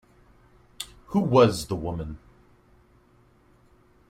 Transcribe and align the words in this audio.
Who 1.09 1.19
was 1.19 1.67
the 1.67 1.75
woman? 1.75 2.17